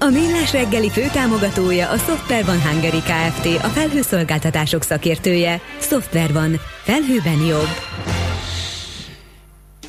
[0.00, 3.64] A Millás reggeli főtámogatója a Software van Hungary Kft.
[3.64, 5.60] A felhőszolgáltatások szakértője.
[5.80, 6.60] Software van.
[6.82, 7.68] Felhőben jobb.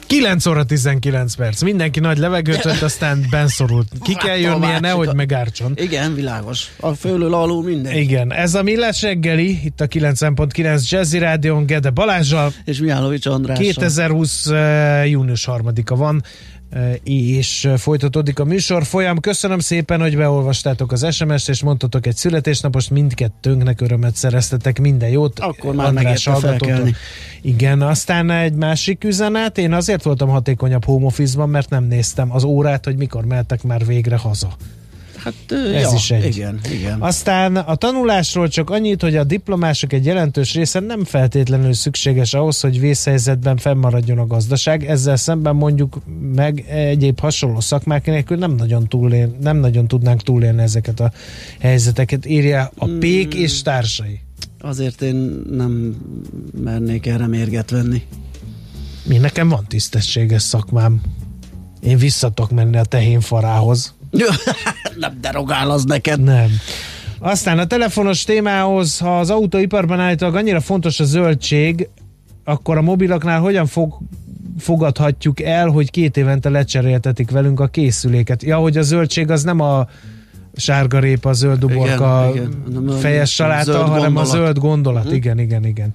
[0.08, 1.62] 9 óra 19 perc.
[1.62, 3.88] Mindenki nagy levegőt vett, aztán benszorult.
[4.02, 5.74] Ki kell jönnie, nehogy megártson.
[5.76, 6.72] Igen, világos.
[6.80, 7.96] A fölül alul minden.
[7.96, 12.54] Igen, ez a Millás reggeli, itt a 9.9 Jazzy Rádion Gede Balázsjal.
[12.66, 13.58] És Mihálovics András.
[13.58, 16.24] 2020 uh, június harmadika van
[17.04, 19.20] és folytatódik a műsor folyam.
[19.20, 25.40] Köszönöm szépen, hogy beolvastátok az SMS-t, és mondtatok egy születésnapost, mindkettőnknek örömet szereztetek, minden jót.
[25.40, 26.30] Akkor már András
[27.42, 32.44] Igen, aztán egy másik üzenet, én azért voltam hatékonyabb home office-ban, mert nem néztem az
[32.44, 34.56] órát, hogy mikor mehetek már végre haza.
[35.24, 36.36] Hát ez ja, is egy.
[36.36, 37.02] Igen, igen.
[37.02, 42.60] Aztán a tanulásról csak annyit, hogy a diplomások egy jelentős része nem feltétlenül szükséges ahhoz,
[42.60, 44.86] hogy vészhelyzetben fennmaradjon a gazdaság.
[44.86, 45.98] Ezzel szemben mondjuk
[46.36, 51.12] meg egyéb hasonló szakmák nélkül nem nagyon, túlél, nem nagyon tudnánk túlélni ezeket a
[51.60, 52.26] helyzeteket.
[52.26, 53.00] Írja a hmm.
[53.00, 53.40] Pék mm.
[53.40, 54.20] és társai.
[54.62, 55.96] Azért én nem
[56.64, 58.02] mernék erre mérget venni.
[59.04, 61.02] Mi nekem van tisztességes szakmám.
[61.80, 63.94] Én visszatok menni a tehénfarához.
[65.00, 66.24] nem derogál az neked.
[66.24, 66.50] Nem.
[67.20, 71.88] Aztán a telefonos témához, ha az autóiparban állítólag annyira fontos a zöldség,
[72.44, 73.98] akkor a mobiloknál hogyan fog,
[74.58, 78.44] fogadhatjuk el, hogy két évente lecseréltetik velünk a készüléket?
[78.44, 79.88] Ja, hogy a zöldség az nem a
[80.56, 82.98] sárgarépa, zöld uborka, igen, igen.
[82.98, 84.28] fejes saláta, hanem gondolat.
[84.28, 85.04] a zöld gondolat.
[85.04, 85.18] Uh-huh.
[85.18, 85.94] Igen, igen, igen.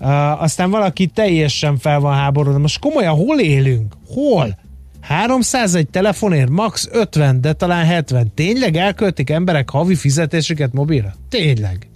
[0.00, 2.58] Uh, aztán valaki teljesen fel van háborodva.
[2.58, 3.94] Most komolyan hol élünk?
[4.08, 4.58] Hol?
[5.04, 8.32] 301 telefonért, max 50, de talán 70.
[8.34, 11.14] Tényleg elköltik emberek havi fizetésüket mobilra?
[11.28, 11.88] Tényleg.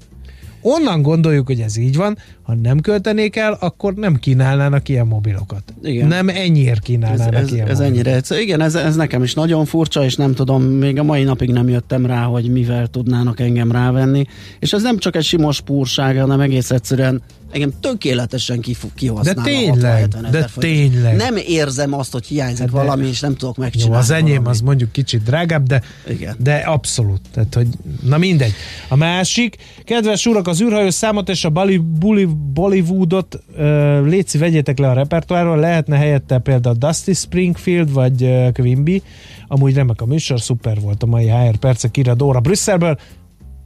[0.61, 5.63] Onnan gondoljuk, hogy ez így van, ha nem költenék el, akkor nem kínálnának ilyen mobilokat.
[5.83, 6.07] Igen.
[6.07, 8.41] Nem ennyiért kínálnának ez, ez, ilyen ez ennyire egyszerű.
[8.41, 11.69] Igen, ez, ez nekem is nagyon furcsa, és nem tudom, még a mai napig nem
[11.69, 14.25] jöttem rá, hogy mivel tudnának engem rávenni.
[14.59, 18.61] És ez nem csak egy simos púrság, hanem egész egyszerűen engem tökéletesen
[18.95, 19.35] kihasznál.
[19.35, 21.17] De tényleg, de tényleg.
[21.17, 23.95] Nem érzem azt, hogy hiányzik de valami, és nem tudok megcsinálni.
[23.95, 24.49] Jó, az enyém valami.
[24.49, 26.37] az mondjuk kicsit drágább, de, Igen.
[26.39, 27.21] de abszolút.
[27.33, 27.67] Tehát, hogy,
[28.03, 28.53] na mindegy.
[28.89, 34.79] A másik, kedves urak, az űrhajó számot és a Bali, Buli, Bollywoodot uh, létszi, vegyétek
[34.79, 39.03] le a repertoárról, lehetne helyette például Dusty Springfield vagy uh, Quimby.
[39.47, 42.99] Amúgy remek a műsor, szuper volt a mai HR percek, írja Dóra Brüsszelből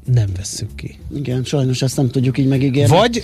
[0.05, 0.99] nem vesszük ki.
[1.15, 2.97] Igen, sajnos ezt nem tudjuk így megígérni.
[2.97, 3.23] Vagy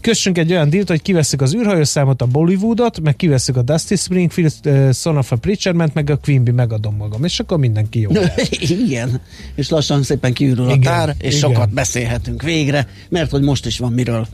[0.00, 4.52] kössünk egy olyan dílt, hogy kivesszük az űrhajószámot, a Bollywoodot, meg kivesszük a Dusty Springfield,
[4.64, 8.10] uh, Son of a Preacher Man, meg a Quimby megadom magam, és akkor mindenki jó.
[8.84, 9.20] Igen,
[9.54, 11.50] és lassan szépen kiürül a tár, és igen.
[11.50, 14.26] sokat beszélhetünk végre, mert hogy most is van miről.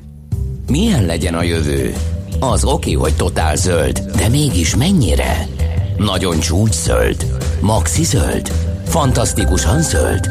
[0.69, 1.95] Milyen legyen a jövő?
[2.41, 5.49] Az oké, hogy totál zöld, de mégis mennyire?
[5.97, 7.27] Nagyon csúcs zöld?
[7.61, 8.53] Maxi zöld?
[8.85, 10.29] Fantasztikusan zöld?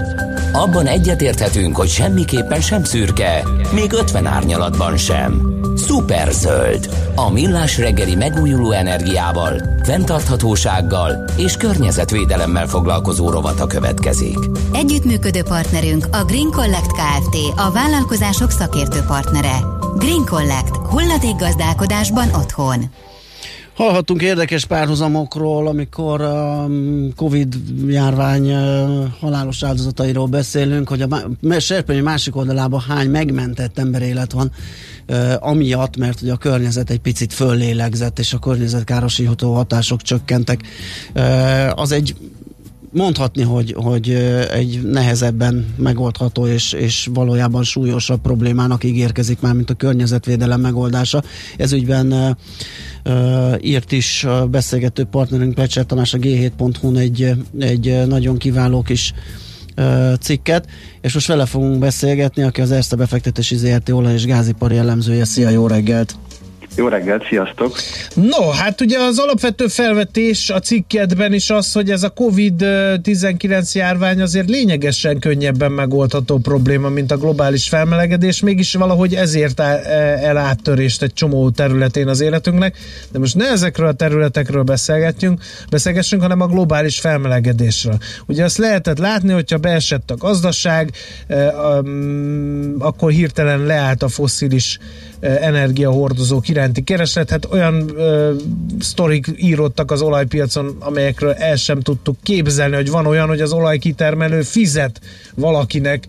[0.51, 3.43] Abban egyetérthetünk, hogy semmiképpen sem szürke,
[3.73, 5.55] még 50 árnyalatban sem.
[5.75, 6.89] Szuper zöld.
[7.15, 14.37] A millás reggeli megújuló energiával, fenntarthatósággal és környezetvédelemmel foglalkozó rovata következik.
[14.73, 17.37] Együttműködő partnerünk a Green Collect Kft.
[17.55, 19.57] A vállalkozások szakértő partnere.
[19.97, 20.75] Green Collect.
[20.75, 22.83] Hulladékgazdálkodásban otthon.
[23.77, 27.55] Hallhattunk érdekes párhuzamokról, amikor a um, Covid
[27.87, 34.51] járvány uh, halálos áldozatairól beszélünk, hogy a serpenyő másik oldalában hány megmentett emberélet van,
[35.07, 40.61] uh, amiatt, mert hogy a környezet egy picit föllélegzett, és a környezetkárosító hatások csökkentek.
[41.15, 42.15] Uh, az egy
[42.91, 44.09] mondhatni, hogy, hogy
[44.51, 51.23] egy nehezebben megoldható és, és valójában súlyosabb problémának ígérkezik már, mint a környezetvédelem megoldása.
[51.57, 52.35] Ez ügyben
[53.05, 59.13] uh, írt is a beszélgető partnerünk Pecser Tamás a g7.hu-n egy, egy nagyon kiváló kis
[60.19, 60.67] cikket,
[61.01, 65.25] és most vele fogunk beszélgetni, aki az Erste befektetési ZRT olaj és gázipari jellemzője.
[65.25, 66.15] Szia, jó reggelt!
[66.77, 67.77] Jó reggelt, sziasztok!
[68.13, 74.21] No, hát ugye az alapvető felvetés a cikkedben is az, hogy ez a COVID-19 járvány
[74.21, 81.13] azért lényegesen könnyebben megoldható probléma, mint a globális felmelegedés, mégis valahogy ezért el áttörést egy
[81.13, 82.77] csomó területén az életünknek,
[83.11, 87.97] de most ne ezekről a területekről beszélgetjünk, beszélgessünk, hanem a globális felmelegedésről.
[88.25, 90.91] Ugye azt lehetett látni, hogyha beesett a gazdaság,
[92.79, 94.79] akkor hirtelen leállt a fosszilis
[95.19, 97.29] energiahordozók iránti kereslet.
[97.29, 98.33] Hát olyan ö,
[98.79, 104.41] sztorik íródtak az olajpiacon, amelyekről el sem tudtuk képzelni, hogy van olyan, hogy az olajkitermelő
[104.41, 105.01] fizet
[105.35, 106.07] valakinek,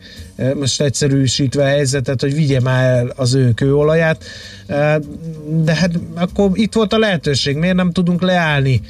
[0.54, 4.24] most egyszerűsítve a helyzetet, hogy vigye már el az ő kőolaját.
[5.46, 8.80] De hát akkor itt volt a lehetőség, miért nem tudunk leállni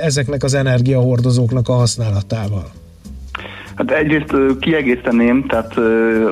[0.00, 2.70] ezeknek az energiahordozóknak a használatával?
[3.76, 5.76] Hát egyrészt kiegészteném, tehát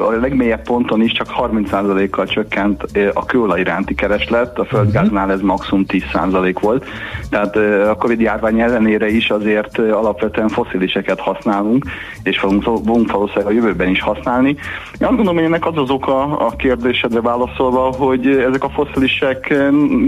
[0.08, 5.84] a legmélyebb ponton is csak 30%-kal csökkent a kőolaj iránti kereslet, a földgáznál ez maximum
[5.88, 6.86] 10% volt.
[7.30, 7.56] Tehát
[7.88, 11.84] a Covid járvány ellenére is azért alapvetően fosziliseket használunk,
[12.22, 14.48] és fogunk, fogunk valószínűleg a jövőben is használni.
[14.48, 19.54] Én azt gondolom, hogy ennek az az oka a kérdésedre válaszolva, hogy ezek a foszilisek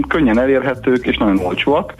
[0.07, 1.93] könnyen elérhetők és nagyon olcsóak,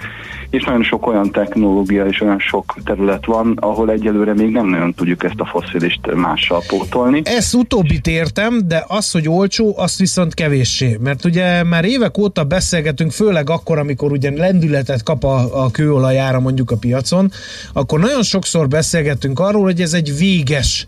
[0.50, 4.94] és nagyon sok olyan technológia és olyan sok terület van, ahol egyelőre még nem nagyon
[4.94, 7.22] tudjuk ezt a fosszilist mással pótolni.
[7.24, 10.98] Ezt utóbbit értem, de az, hogy olcsó, azt viszont kevéssé.
[11.02, 16.40] Mert ugye már évek óta beszélgetünk, főleg akkor, amikor ugye lendületet kap a, a kőolajára
[16.40, 17.32] mondjuk a piacon,
[17.74, 20.86] akkor nagyon sokszor beszélgetünk arról, hogy ez egy véges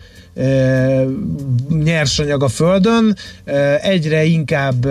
[1.83, 3.15] nyersanyag a Földön,
[3.81, 4.85] egyre inkább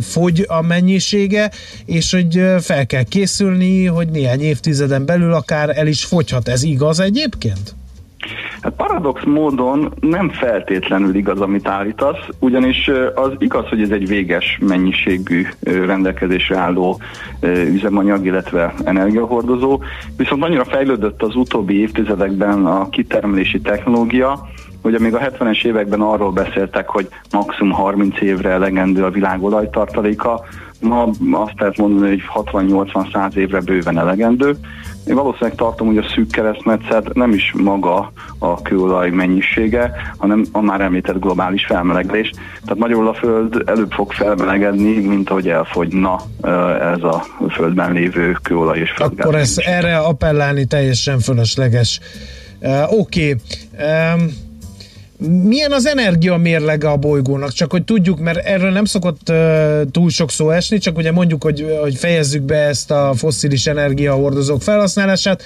[0.00, 1.50] fogy a mennyisége,
[1.86, 6.48] és hogy fel kell készülni, hogy néhány évtizeden belül akár el is fogyhat.
[6.48, 7.74] Ez igaz egyébként?
[8.60, 14.58] Hát paradox módon nem feltétlenül igaz, amit állítasz, ugyanis az igaz, hogy ez egy véges
[14.60, 17.00] mennyiségű rendelkezésre álló
[17.72, 19.82] üzemanyag, illetve energiahordozó,
[20.16, 24.48] viszont annyira fejlődött az utóbbi évtizedekben a kitermelési technológia,
[24.84, 30.44] Ugye még a 70-es években arról beszéltek, hogy maximum 30 évre elegendő a világ olajtartaléka,
[30.80, 34.56] ma azt lehet mondani, hogy 60-80-100 évre bőven elegendő.
[35.06, 40.60] Én valószínűleg tartom, hogy a szűk keresztmetszet nem is maga a kőolaj mennyisége, hanem a
[40.60, 42.30] már említett globális felmelegedés.
[42.62, 46.20] Tehát magyarul a Föld előbb fog felmelegedni, mint ahogy elfogyna
[46.80, 49.26] ez a Földben lévő kőolaj és földgáz.
[49.26, 52.00] Akkor ez erre appellálni teljesen fölösleges.
[52.60, 53.36] Uh, Oké.
[53.76, 54.14] Okay.
[54.14, 54.43] Um,
[55.18, 57.52] milyen az energia mérlege a bolygónak?
[57.52, 61.42] Csak hogy tudjuk, mert erről nem szokott uh, túl sok szó esni, csak ugye mondjuk,
[61.42, 65.42] hogy, hogy fejezzük be ezt a fosszilis energiahordozók felhasználását,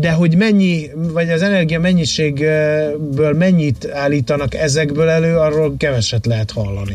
[0.00, 6.92] de hogy mennyi, vagy az energia mennyiségből mennyit állítanak ezekből elő, arról keveset lehet hallani.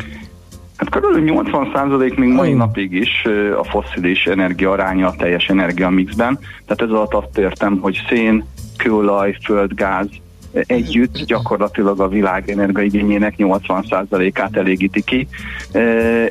[0.76, 3.26] Hát körülbelül 80% még mai napig is
[3.58, 6.40] a fosszilis energia aránya a teljes energia mixben.
[6.66, 8.46] Tehát ez alatt azt értem, hogy szén,
[8.78, 10.08] kőolaj, földgáz,
[10.54, 15.28] együtt gyakorlatilag a világ energiaigényének 80%-át elégíti ki.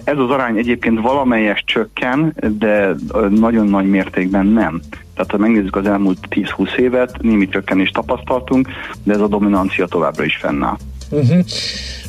[0.05, 2.95] Ez az arány egyébként valamelyes csökken, de
[3.29, 4.81] nagyon nagy mértékben nem.
[5.15, 8.69] Tehát ha megnézzük az elmúlt 10-20 évet, némi csökkenést tapasztaltunk,
[9.03, 10.77] de ez a dominancia továbbra is fennáll.
[11.12, 11.44] Uh-huh.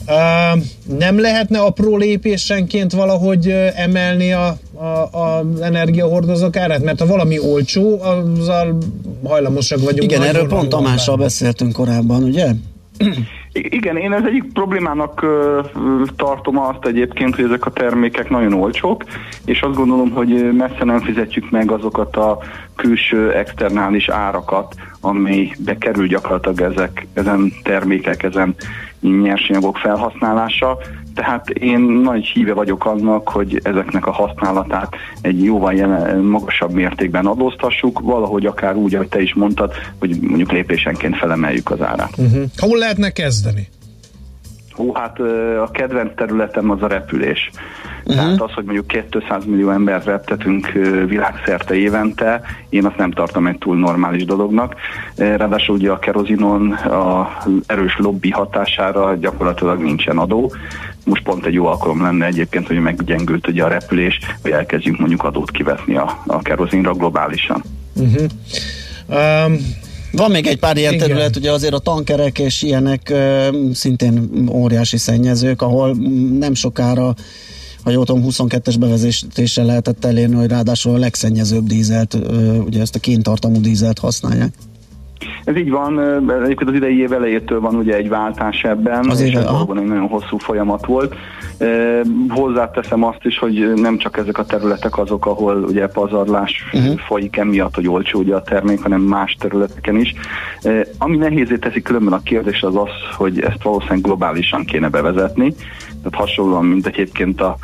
[0.07, 0.61] Uh,
[0.97, 4.85] nem lehetne apró lépésenként valahogy emelni a, a,
[5.17, 6.83] a energiahordozók árát?
[6.83, 8.77] Mert ha valami olcsó, azzal
[9.23, 10.11] hajlamosak vagyunk.
[10.11, 12.47] Igen, erről pont Tamással beszéltünk korábban, ugye?
[13.53, 15.25] Igen, én ez egyik problémának
[16.15, 19.03] tartom azt egyébként, hogy ezek a termékek nagyon olcsók,
[19.45, 22.37] és azt gondolom, hogy messze nem fizetjük meg azokat a
[22.75, 28.55] külső externális árakat, ami bekerül gyakorlatilag ezek, ezen termékek, ezen
[28.99, 30.77] nyersanyagok felhasználása.
[31.15, 37.25] Tehát én nagy híve vagyok annak, hogy ezeknek a használatát egy jóval jelen, magasabb mértékben
[37.25, 42.13] adóztassuk, valahogy akár úgy, ahogy te is mondtad, hogy mondjuk lépésenként felemeljük az árát.
[42.17, 42.43] Uh-huh.
[42.57, 43.67] Hol lehetne kezdeni?
[44.71, 45.19] Hú, hát
[45.63, 47.49] a kedvenc területem az a repülés.
[48.05, 48.15] Uh-huh.
[48.15, 50.71] Tehát az, hogy mondjuk 200 millió ember reptetünk
[51.07, 54.75] világszerte évente, én azt nem tartom egy túl normális dolognak.
[55.15, 60.51] Ráadásul ugye a kerozinon a erős lobby hatására gyakorlatilag nincsen adó.
[61.03, 65.23] Most pont egy jó alkalom lenne egyébként, hogy meggyengült ugye a repülés, hogy elkezdjünk mondjuk
[65.23, 67.63] adót kivetni a, a kerozinra globálisan.
[67.93, 68.25] Uh-huh.
[69.07, 69.57] Um,
[70.11, 71.07] van még egy pár ilyen Igen.
[71.07, 75.95] terület, ugye azért a tankerek és ilyenek uh, szintén óriási szennyezők, ahol
[76.39, 77.13] nem sokára
[77.83, 82.17] ha jól tudom, 22-es bevezetéssel lehetett elérni, hogy ráadásul a legszennyezőbb dízelt,
[82.65, 84.53] ugye ezt a kéntartamú dízelt használják.
[85.43, 85.99] Ez így van,
[86.43, 89.85] egyébként az idei év elejétől van ugye egy váltás ebben, Azért, és ez valóban egy
[89.85, 91.15] nagyon hosszú folyamat volt.
[92.29, 96.97] Hozzáteszem azt is, hogy nem csak ezek a területek azok, ahol ugye pazarlás uh-huh.
[96.97, 100.13] folyik emiatt, hogy olcsó ugye a termék, hanem más területeken is.
[100.97, 105.53] Ami nehézé teszi különben a kérdés az az, hogy ezt valószínűleg globálisan kéne bevezetni,
[106.03, 107.57] tehát hasonlóan, mint egyébként a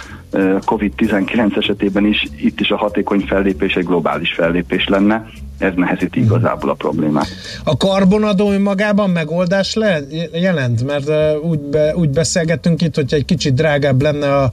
[0.66, 6.70] COVID-19 esetében is, itt is a hatékony fellépés egy globális fellépés lenne, ez nehezíti igazából
[6.70, 7.28] a problémát.
[7.64, 10.00] A karbonadó önmagában megoldás le,
[10.34, 10.86] jelent?
[10.86, 11.12] Mert
[11.44, 14.52] úgy, be, úgy beszélgettünk itt, hogyha egy kicsit drágább lenne a,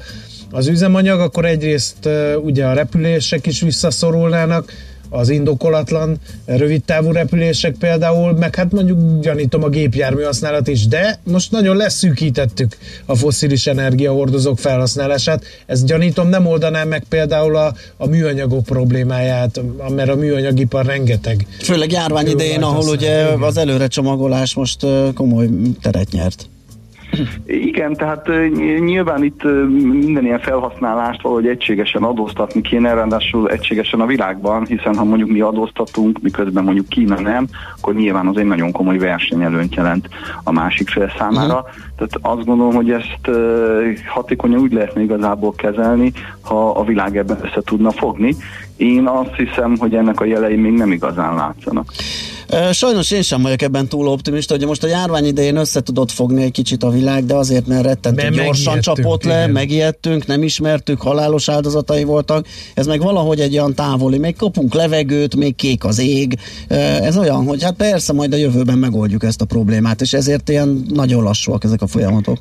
[0.51, 2.09] az üzemanyag, akkor egyrészt
[2.43, 4.73] ugye a repülések is visszaszorulnának,
[5.09, 11.19] az indokolatlan rövid távú repülések például, meg hát mondjuk gyanítom a gépjármű használat is, de
[11.25, 15.45] most nagyon leszűkítettük a foszilis energiahordozók felhasználását.
[15.67, 21.47] Ez gyanítom nem oldaná meg például a, a műanyagok problémáját, mert a műanyagipar rengeteg.
[21.63, 25.49] Főleg járvány idején, ahol ugye az előre csomagolás most komoly
[25.83, 26.49] teret nyert.
[27.47, 28.29] Igen, tehát
[28.79, 29.43] nyilván itt
[29.79, 35.41] minden ilyen felhasználást valahogy egységesen adóztatni kéne, ráadásul egységesen a világban, hiszen ha mondjuk mi
[35.41, 37.47] adóztatunk, miközben mondjuk Kína nem,
[37.77, 40.09] akkor nyilván az egy nagyon komoly versenyelőnyt jelent
[40.45, 41.55] a másik fél számára.
[41.55, 41.71] Uh-huh.
[41.97, 43.31] Tehát azt gondolom, hogy ezt
[44.07, 48.37] hatékonyan úgy lehetne igazából kezelni, ha a világ ebben össze tudna fogni.
[48.77, 51.93] Én azt hiszem, hogy ennek a jelei még nem igazán látszanak.
[52.73, 56.43] Sajnos én sem vagyok ebben túl optimista, hogy most a járvány idején össze tudott fogni
[56.43, 59.51] egy kicsit a világ, de azért mert rettentő gyorsan csapott le, igen.
[59.51, 62.47] megijedtünk, nem ismertük, halálos áldozatai voltak.
[62.75, 66.39] Ez meg valahogy egy olyan távoli, még kapunk levegőt, még kék az ég.
[66.69, 70.87] Ez olyan, hogy hát persze majd a jövőben megoldjuk ezt a problémát, és ezért ilyen
[70.89, 72.39] nagyon lassúak ezek a folyamatok.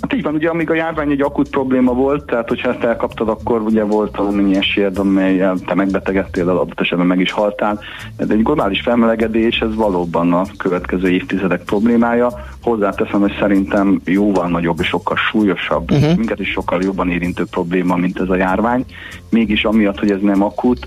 [0.00, 3.28] Hát így van, ugye amíg a járvány egy akut probléma volt, tehát hogyha ezt elkaptad,
[3.28, 7.80] akkor ugye volt valamennyi esélyed, amelyel te megbetegedtél, adott esetben meg is haltál.
[8.16, 12.30] De egy globális felmelegedés, ez valóban a következő évtizedek problémája.
[12.62, 16.16] Hozzáteszem, hogy szerintem jóval nagyobb és sokkal súlyosabb, uh-huh.
[16.16, 18.84] minket is sokkal jobban érintő probléma, mint ez a járvány.
[19.30, 20.86] Mégis amiatt, hogy ez nem akut,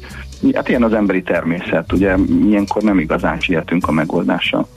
[0.53, 2.15] hát ilyen az emberi természet, ugye
[2.45, 4.67] ilyenkor nem igazán sietünk a megoldással.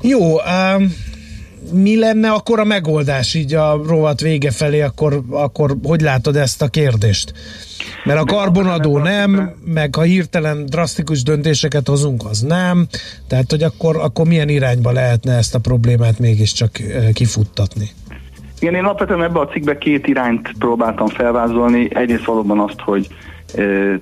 [0.00, 1.10] Jó, um
[1.72, 6.62] mi lenne akkor a megoldás így a rovat vége felé, akkor, akkor hogy látod ezt
[6.62, 7.32] a kérdést?
[8.04, 12.86] Mert a karbonadó nem, meg ha hirtelen drasztikus döntéseket hozunk, az nem.
[13.28, 16.70] Tehát, hogy akkor, akkor milyen irányba lehetne ezt a problémát mégiscsak
[17.12, 17.90] kifuttatni?
[18.60, 21.88] Igen, én alapvetően ebbe a cikkbe két irányt próbáltam felvázolni.
[21.94, 23.08] Egyrészt valóban azt, hogy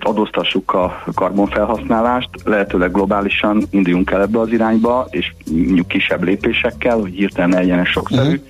[0.00, 7.12] adóztassuk a karbonfelhasználást, lehetőleg globálisan induljunk el ebbe az irányba, és mondjuk kisebb lépésekkel, hogy
[7.12, 8.28] hirtelen legyen sokszerű.
[8.28, 8.44] Uh-huh.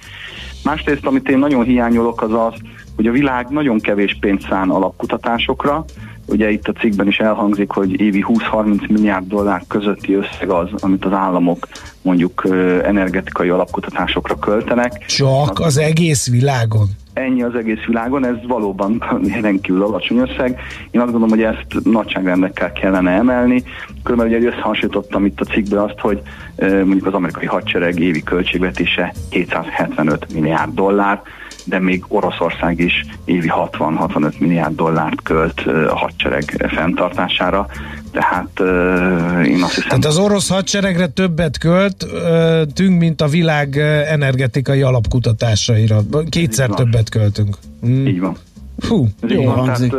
[0.65, 2.55] Másrészt, amit én nagyon hiányolok, az az,
[2.97, 5.85] hogy a világ nagyon kevés pénzt szán alapkutatásokra,
[6.31, 11.05] Ugye itt a cikkben is elhangzik, hogy évi 20-30 milliárd dollár közötti összeg az, amit
[11.05, 11.69] az államok
[12.03, 12.47] mondjuk
[12.85, 15.07] energetikai alapkutatásokra költenek.
[15.07, 16.89] Csak az egész világon?
[17.21, 19.03] Ennyi az egész világon, ez valóban
[19.43, 20.61] rendkívül alacsony összeg.
[20.91, 23.63] Én azt gondolom, hogy ezt nagyságrendekkel kellene emelni.
[24.03, 26.21] Körülbelül ugye összehasonlítottam itt a cikkben azt, hogy
[26.61, 31.23] mondjuk az amerikai hadsereg évi költségvetése 275 milliárd dollár,
[31.65, 37.67] de még Oroszország is évi 60-65 milliárd dollárt költ a hadsereg fenntartására,
[38.11, 39.89] tehát uh, én azt hiszem...
[39.89, 43.77] Tehát az orosz hadseregre többet költünk, mint a világ
[44.09, 46.01] energetikai alapkutatásaira.
[46.29, 47.57] Kétszer többet költünk.
[47.87, 48.07] Mm.
[48.07, 48.37] Így van.
[48.79, 49.95] Fú, ez jó van, tehát,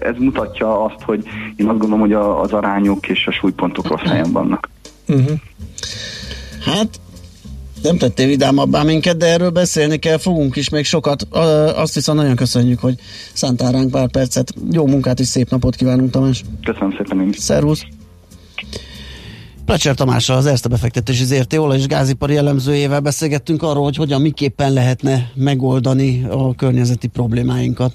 [0.00, 1.24] ez mutatja azt, hogy
[1.56, 4.68] én azt gondolom, hogy az arányok és a súlypontok rossz helyen vannak.
[5.08, 5.38] Uh-huh.
[6.64, 6.88] Hát
[7.82, 11.22] nem tettél vidámabbá minket, de erről beszélni kell, fogunk is még sokat.
[11.76, 12.94] Azt viszont nagyon köszönjük, hogy
[13.32, 14.54] szántál ránk pár percet.
[14.70, 16.42] Jó munkát és szép napot kívánunk, Tamás.
[16.64, 17.82] Köszönöm szépen én Szervusz.
[19.64, 24.72] Plecser Tamással, az Erste befektetési ZRT olaj és gázipari jellemzőjével beszélgettünk arról, hogy hogyan, miképpen
[24.72, 27.94] lehetne megoldani a környezeti problémáinkat.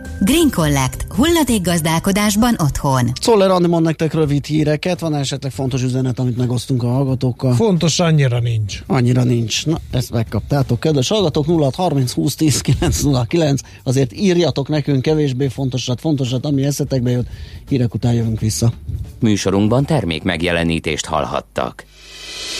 [0.23, 1.05] Green Collect.
[1.09, 3.11] Hulladék gazdálkodásban otthon.
[3.21, 4.99] Szoller Andi mond nektek rövid híreket.
[4.99, 7.53] Van esetleg fontos üzenet, amit megosztunk a hallgatókkal?
[7.53, 8.83] Fontos annyira nincs.
[8.87, 9.65] Annyira nincs.
[9.65, 10.79] Na, ezt megkaptátok.
[10.79, 13.61] Kedves hallgatók, 0 30 20 10 909.
[13.83, 17.27] Azért írjatok nekünk kevésbé fontosat, fontosat, ami eszetekbe jött.
[17.67, 18.73] Hírek után jövünk vissza.
[19.19, 21.85] Műsorunkban termék megjelenítést hallhattak.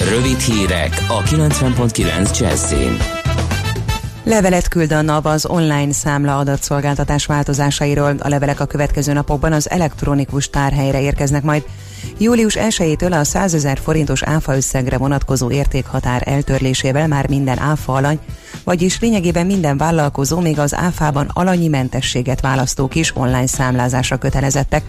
[0.09, 2.97] Rövid hírek a 90.9 Jazzin.
[4.23, 8.15] Levelet küld a NAV az online számla adatszolgáltatás változásairól.
[8.19, 11.63] A levelek a következő napokban az elektronikus tárhelyre érkeznek majd.
[12.17, 18.19] Július 1-től a 100 ezer forintos áfa összegre vonatkozó értékhatár eltörlésével már minden áfa alany,
[18.63, 24.83] vagyis lényegében minden vállalkozó még az áfában alanyi mentességet választók is online számlázásra kötelezettek.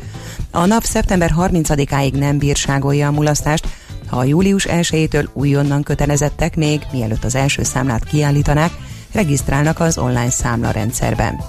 [0.50, 3.68] A nap szeptember 30-áig nem bírságolja a mulasztást,
[4.06, 8.72] ha a július 1-től újonnan kötelezettek még, mielőtt az első számlát kiállítanák,
[9.12, 11.40] regisztrálnak az online számlarendszerben.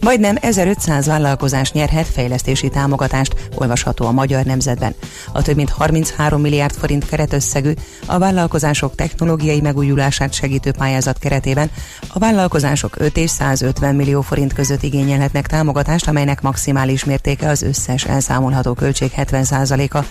[0.00, 4.94] Majdnem 1500 vállalkozás nyerhet fejlesztési támogatást, olvasható a Magyar Nemzetben.
[5.32, 7.72] A több mint 33 milliárd forint keretösszegű
[8.06, 11.70] a vállalkozások technológiai megújulását segítő pályázat keretében
[12.08, 18.04] a vállalkozások 5 és 150 millió forint között igényelhetnek támogatást, amelynek maximális mértéke az összes
[18.04, 20.04] elszámolható költség 70%-a.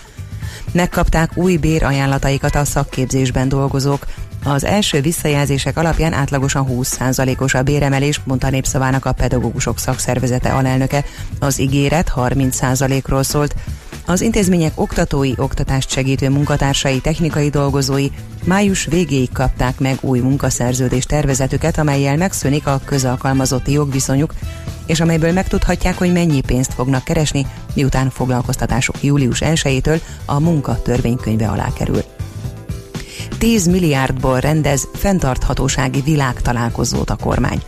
[0.72, 4.06] Megkapták új bérajánlataikat a szakképzésben dolgozók,
[4.44, 11.04] az első visszajelzések alapján átlagosan 20%-os a béremelés, mondta népszavának a pedagógusok szakszervezete alelnöke.
[11.38, 13.54] Az ígéret 30%-ról szólt.
[14.06, 18.08] Az intézmények oktatói, oktatást segítő munkatársai, technikai dolgozói
[18.44, 24.34] május végéig kapták meg új munkaszerződés tervezetüket, amelyel megszűnik a közalkalmazotti jogviszonyuk,
[24.86, 31.48] és amelyből megtudhatják, hogy mennyi pénzt fognak keresni, miután foglalkoztatások július 1-től a munka törvénykönyve
[31.48, 32.02] alá kerül.
[33.40, 37.62] 10 milliárdból rendez fenntarthatósági világtalálkozót a kormány.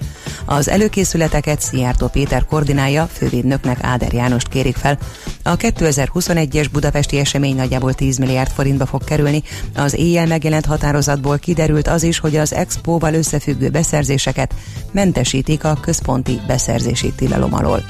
[0.44, 4.98] Az előkészületeket Szijjártó Péter koordinálja, fővédnöknek Áder Jánost kérik fel.
[5.42, 9.42] A 2021-es budapesti esemény nagyjából 10 milliárd forintba fog kerülni.
[9.74, 14.54] Az éjjel megjelent határozatból kiderült az is, hogy az expóval összefüggő beszerzéseket
[14.90, 17.84] mentesítik a központi beszerzési tilalom alól.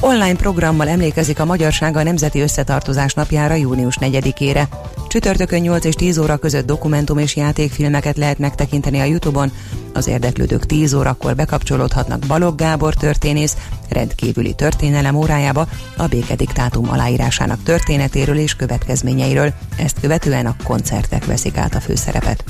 [0.00, 4.62] Online programmal emlékezik a Magyarság a Nemzeti Összetartozás napjára június 4-ére.
[5.08, 9.52] Csütörtökön 8 és 10 óra között dokumentum és játékfilmeket lehet megtekinteni a Youtube-on.
[9.92, 13.56] Az érdeklődők 10 órakor bekapcsolódhatnak Balogh Gábor történész
[13.88, 19.52] rendkívüli történelem órájába a békediktátum aláírásának történetéről és következményeiről.
[19.76, 22.44] Ezt követően a koncertek veszik át a főszerepet.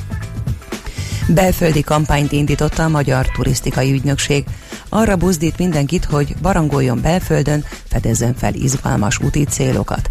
[1.34, 4.44] Belföldi kampányt indította a Magyar Turisztikai Ügynökség.
[4.88, 10.08] Arra buzdít mindenkit, hogy barangoljon belföldön, fedezzen fel izgalmas úti célokat.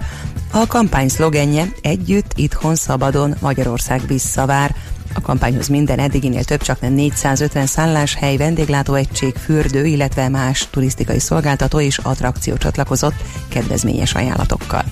[0.51, 4.75] A kampány szlogenje Együtt, itthon, szabadon, Magyarország visszavár.
[5.13, 11.79] A kampányhoz minden eddiginél több csak nem 450 szálláshely, vendéglátóegység, fürdő, illetve más turisztikai szolgáltató
[11.79, 14.83] és attrakció csatlakozott kedvezményes ajánlatokkal.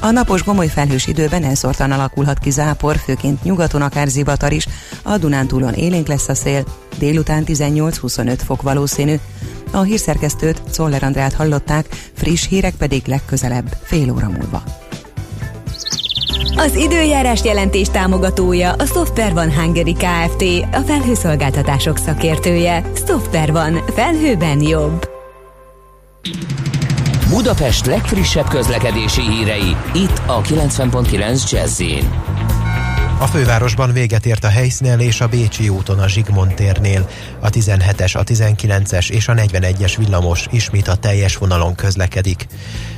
[0.00, 4.66] A napos gomoly felhős időben elszórtan alakulhat ki zápor, főként nyugaton akár zivatar is,
[5.02, 6.64] a Dunántúlon élénk lesz a szél,
[6.98, 9.14] délután 18-25 fok valószínű.
[9.72, 14.62] A hírszerkesztőt, Czoller Andrát hallották, friss hírek pedig legközelebb, fél óra múlva.
[16.56, 20.42] Az időjárás jelentés támogatója a Software van Hungary Kft.
[20.72, 22.90] A felhőszolgáltatások szakértője.
[23.06, 23.84] Software van.
[23.94, 25.08] Felhőben jobb.
[27.28, 31.82] Budapest legfrissebb közlekedési hírei, itt a 90.9 jazz
[33.18, 37.08] a fővárosban véget ért a helyszínelés a Bécsi úton a Zsigmond térnél.
[37.40, 42.46] A 17-es, a 19-es és a 41-es villamos ismét a teljes vonalon közlekedik.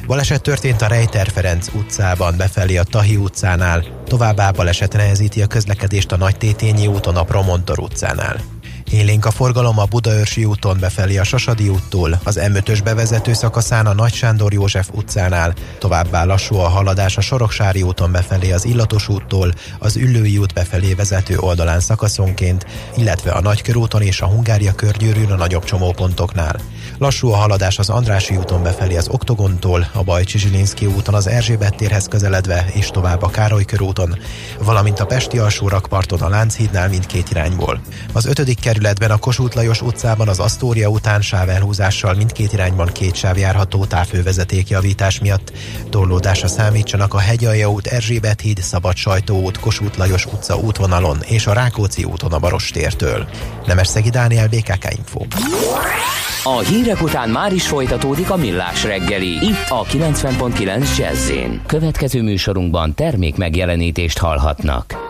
[0.07, 6.13] Baleset történt a Rejter Ferenc utcában, befelé a Tahi utcánál, továbbá baleset nehezíti a közlekedést
[6.13, 8.58] a Nagy Tétényi úton a Promontor utcánál.
[8.91, 13.95] Élénk a forgalom a Budaörsi úton befelé a Sasadi úttól, az M5-ös bevezető szakaszán a
[13.95, 19.53] Nagy Sándor József utcánál, továbbá lassú a haladás a Soroksári úton befelé az Illatos úttól,
[19.79, 25.37] az Üllői út befelé vezető oldalán szakaszonként, illetve a Nagykörúton és a Hungária körgyűrűn a
[25.37, 26.61] nagyobb csomópontoknál.
[26.99, 31.77] Lassú a haladás az Andrási úton befelé az Oktogontól, a Bajcsi Zsilinszki úton az Erzsébet
[31.77, 34.19] térhez közeledve és tovább a Károly körúton,
[34.63, 37.81] valamint a Pesti alsó rakparton a Lánchídnál mindkét irányból.
[38.13, 43.39] Az ötödik kerületben a Kossuth Lajos utcában az Asztória után sávelhúzással mindkét irányban két sáv
[43.39, 45.53] járható távfővezeték javítás miatt.
[45.91, 51.47] Torlódásra számítsanak a Hegyalja út, Erzsébet híd, Szabad Sajtó út, Kossuth Lajos utca útvonalon és
[51.47, 53.29] a Rákóczi úton a Barostértől.
[53.83, 55.21] Szegi Dániel, BKK Info.
[56.43, 61.31] A hírek után már is folytatódik a millás reggeli, itt a 90.9 jazz
[61.67, 65.08] Következő műsorunkban termék megjelenítést hallhatnak.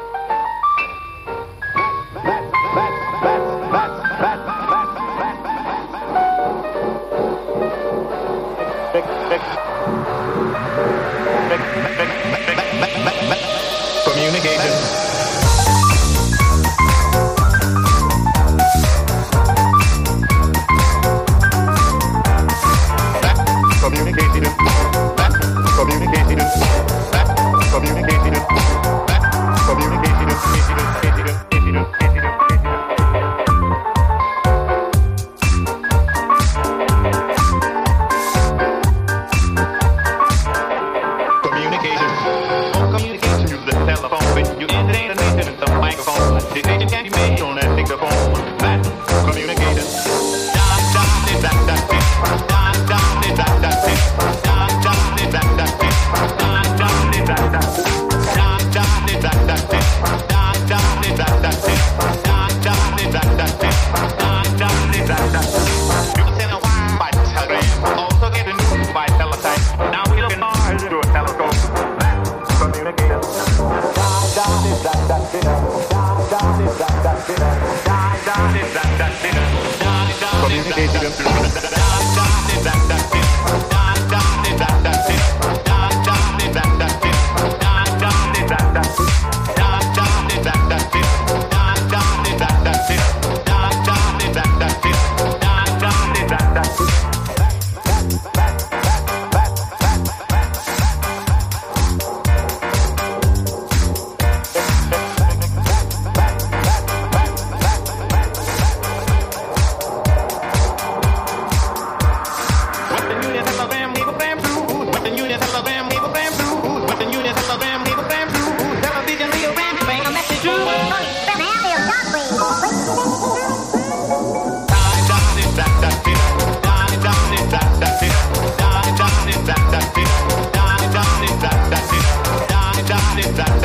[133.18, 133.57] it back.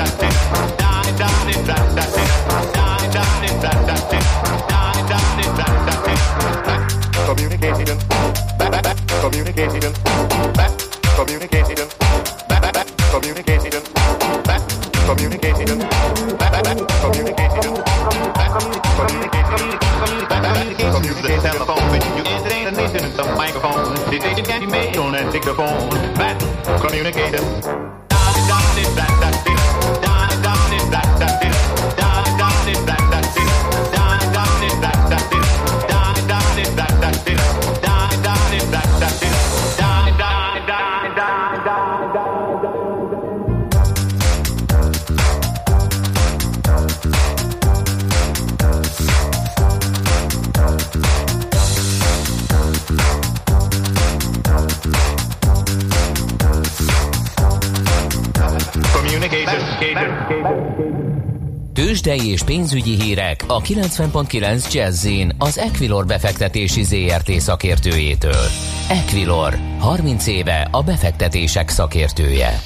[62.63, 68.45] Pénzügyi hírek a 90.9 jazz az Equilor befektetési ZRT szakértőjétől.
[68.89, 72.61] Equilor, 30 éve a befektetések szakértője.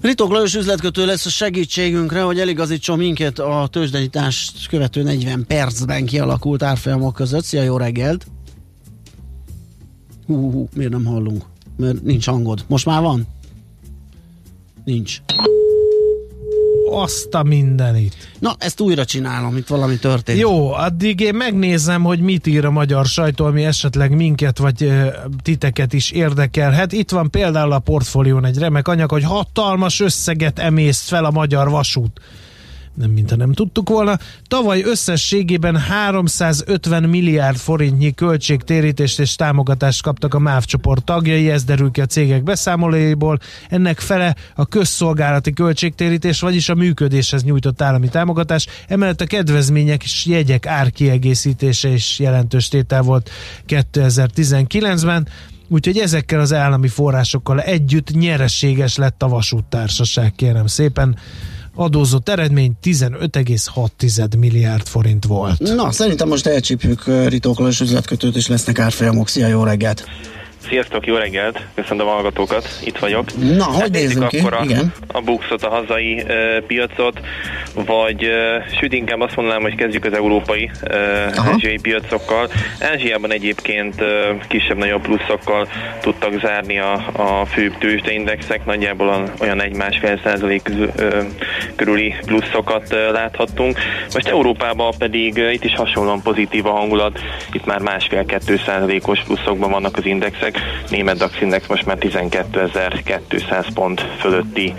[0.00, 6.62] Ritok Lajos üzletkötő lesz a segítségünkre, hogy eligazítson minket a tőzsdenyítást követő 40 percben kialakult
[6.62, 7.44] árfolyamok között.
[7.44, 8.26] Szia, jó reggelt!
[10.26, 11.44] Hú, hú, hú, miért nem hallunk?
[11.76, 12.64] Mert nincs hangod.
[12.66, 13.26] Most már van?
[14.84, 15.20] Nincs
[16.90, 18.14] azt a mindenit.
[18.38, 20.38] Na, ezt újra csinálom, itt valami történt.
[20.38, 25.22] Jó, addig én megnézem, hogy mit ír a magyar sajtó, ami esetleg minket vagy e,
[25.42, 26.92] titeket is érdekelhet.
[26.92, 31.70] Itt van például a portfólión egy remek anyag, hogy hatalmas összeget emészt fel a magyar
[31.70, 32.20] vasút
[32.96, 34.18] nem mintha nem tudtuk volna.
[34.48, 41.90] Tavaly összességében 350 milliárd forintnyi költségtérítést és támogatást kaptak a MÁV csoport tagjai, ez derül
[41.90, 43.38] ki a cégek beszámolóiból.
[43.68, 48.66] Ennek fele a közszolgálati költségtérítés, vagyis a működéshez nyújtott állami támogatás.
[48.88, 53.30] Emellett a kedvezmények és jegyek árkiegészítése is jelentős tétel volt
[53.68, 55.28] 2019-ben.
[55.68, 61.16] Úgyhogy ezekkel az állami forrásokkal együtt nyereséges lett a vasúttársaság, kérem szépen
[61.76, 65.58] adózott eredmény 15,6 milliárd forint volt.
[65.58, 69.28] Na, szerintem most elcsípjük Ritóklas üzletkötőt, és lesznek árfolyamok.
[69.28, 70.04] Szia, jó reggelt!
[70.68, 71.60] Sziasztok, jó reggelt!
[71.74, 73.24] Köszönöm a hallgatókat, itt vagyok.
[73.56, 74.38] Na, hogy hát nézzük ki?
[74.38, 74.92] akkor Igen.
[75.12, 77.20] a buxot, a hazai uh, piacot,
[77.74, 80.70] vagy uh, sőt inkább azt mondanám, hogy kezdjük az európai
[81.34, 82.48] ázsiai piacokkal.
[82.80, 84.08] Ázsiában egyébként uh,
[84.48, 85.68] kisebb-nagyobb pluszokkal
[86.00, 90.70] tudtak zárni a, a főbb tőzsdeindexek, nagyjából olyan egy másfél százalék
[91.76, 93.78] körüli pluszokat uh, láthattunk.
[94.14, 97.18] Most Európában pedig uh, itt is hasonlóan pozitív a hangulat,
[97.52, 100.55] itt már másfél-kettő százalékos pluszokban vannak az indexek,
[100.90, 104.74] német DAX index most már 12.200 pont fölötti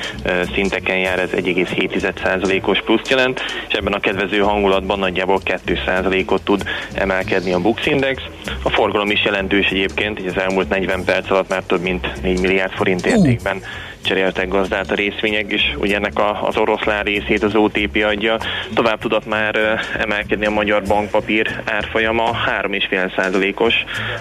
[0.54, 6.64] szinteken jár, ez 1,7%-os plusz jelent, és ebben a kedvező hangulatban nagyjából 2%-ot tud
[6.94, 8.22] emelkedni a Bux Index.
[8.64, 12.40] A forgalom is jelentős egyébként, így az elmúlt 40 perc alatt már több mint 4
[12.40, 13.62] milliárd forint értékben
[14.08, 18.38] cseréltek gazdát a részvények, és ugye ennek a, az oroszlán részét az OTP adja.
[18.74, 23.76] Tovább tudott már emelkedni a magyar bankpapír árfolyama, 3,5%-os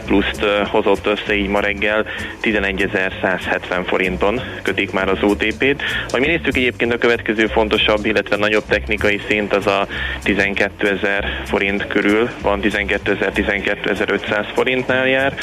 [0.06, 2.06] pluszt hozott össze így ma reggel,
[2.42, 5.82] 11.170 forinton kötik már az OTP-t.
[6.10, 9.86] Ha mi néztük egyébként a következő fontosabb, illetve nagyobb technikai szint az a
[10.24, 15.34] 12.000 forint körül, van 12.000-12.500 forintnál jár,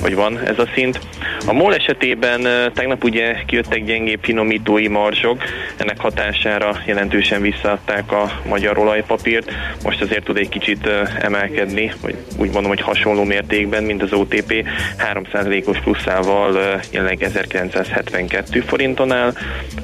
[0.00, 1.00] vagy van ez a szint.
[1.46, 5.42] A MOL esetében tegnap ugye kijöttek gyengébb finomítói marzsok,
[5.76, 9.52] ennek hatására jelentősen visszaadták a magyar olajpapírt,
[9.84, 10.88] most azért tud egy kicsit
[11.20, 14.64] emelkedni, vagy úgy mondom, hogy hasonló mértékben, mint az OTP,
[15.14, 19.32] 3%-os pluszával jelenleg 1972 forinton áll,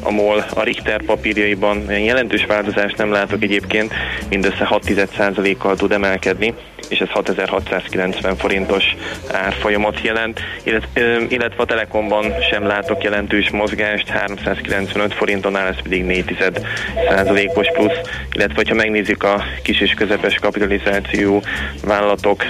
[0.03, 3.93] a MOL a Richter papírjaiban jelentős változást nem látok egyébként,
[4.29, 6.55] mindössze 6%-kal tud emelkedni,
[6.89, 8.85] és ez 6690 forintos
[9.33, 10.41] árfolyamot jelent,
[11.29, 16.37] illetve a Telekomban sem látok jelentős mozgást, 395 forinton áll, ez pedig 4
[17.09, 18.01] százalékos plusz,
[18.33, 21.43] illetve ha megnézzük a kis és közepes kapitalizáció
[21.85, 22.45] vállalatok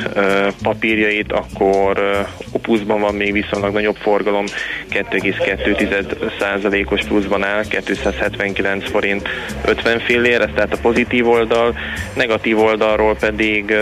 [0.62, 4.44] papírjait, akkor Opusban van még viszonylag nagyobb forgalom,
[4.90, 9.28] 2,2 százalékos pluszban áll, 279 forint
[9.64, 11.78] 50 fillér, ez tehát a pozitív oldal,
[12.14, 13.76] negatív oldalról pedig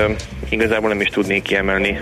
[0.49, 2.01] igazából nem is tudnék kiemelni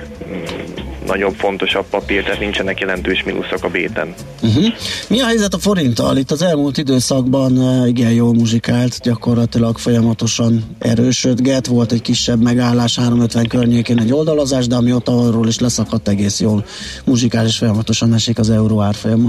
[1.07, 4.14] nagyobb, fontosabb papír, tehát nincsenek jelentős mínuszok a béten.
[4.42, 4.64] Uh-huh.
[5.09, 6.16] Mi a helyzet a forinttal?
[6.16, 12.96] Itt az elmúlt időszakban uh, igen jól muzsikált, gyakorlatilag folyamatosan erősödget, volt egy kisebb megállás
[12.96, 16.64] 350 környékén egy oldalazás, de amióta arról is leszakadt egész jól
[17.04, 19.28] muzsikál, és folyamatosan esik az euró árfolyama.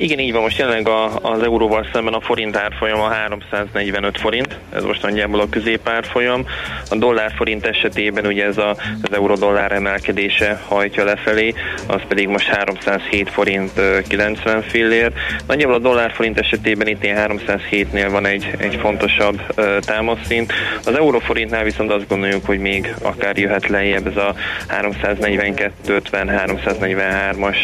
[0.00, 0.42] Igen, így van.
[0.42, 5.48] Most jelenleg a, az euróval szemben a forint árfolyama 345 forint, ez most nagyjából a
[5.48, 6.46] középárfolyam.
[6.90, 11.54] A dollár forint esetében ugye ez a, az euró-dollár emelkedése hajtja lefelé,
[11.86, 15.12] az pedig most 307 forint 90 fillér.
[15.46, 20.52] Nagyjából a dollár forint esetében itt 307-nél van egy, egy fontosabb támaszszint.
[20.84, 24.34] Az euróforintnál viszont azt gondoljuk, hogy még akár jöhet lejjebb ez a
[24.68, 27.56] 342-50-343-as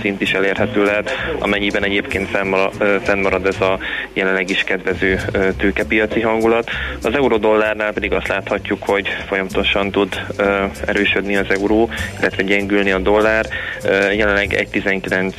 [0.00, 2.28] szint is elérhető lehet, amennyiben egyébként
[3.02, 3.78] fennmarad ez a
[4.12, 5.20] jelenleg is kedvező
[5.56, 6.70] tőkepiaci hangulat.
[7.02, 10.20] Az euró-dollárnál pedig azt láthatjuk, hogy folyamatosan tud
[10.86, 13.46] erősödni az euró, illetve gyengülni a dollár.
[14.16, 15.32] Jelenleg 1,19,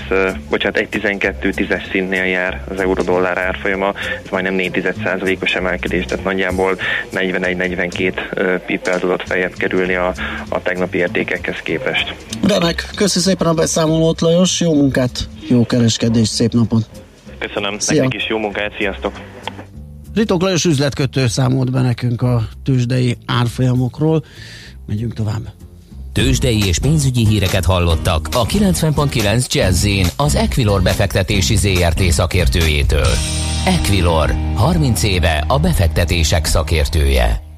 [0.50, 6.78] bocsánat, 1,12 tízes szintnél jár az euró-dollár árfolyama, ez majdnem 4 os emelkedés, tehát nagyjából
[7.14, 10.14] 41-42 pippel tudott feljebb kerülni a,
[10.50, 12.16] a tegnapi értékekhez képest.
[12.48, 16.90] Remek, köszi szépen a beszámolót Lajos, jó munkát, jó kereskedést, szép napot!
[17.38, 18.02] Köszönöm, Szia.
[18.02, 19.20] nektek is jó munkát, sziasztok!
[20.14, 24.24] Ritok Lajos üzletkötő számolt be nekünk a tőzsdei árfolyamokról.
[24.86, 25.52] Megyünk tovább.
[26.14, 33.14] Tőzsdei és pénzügyi híreket hallottak a 90.9 jazz az Equilor befektetési ZRT szakértőjétől.
[33.66, 37.53] Equilor, 30 éve a befektetések szakértője.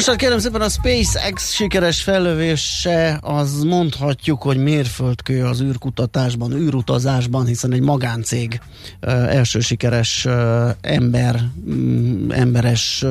[0.00, 7.46] Nos, hát kérem szépen a SpaceX sikeres fellövése az mondhatjuk, hogy mérföldkő az űrkutatásban, űrutazásban,
[7.46, 8.60] hiszen egy magáncég
[9.28, 10.26] első sikeres
[10.80, 13.04] ember, um, emberes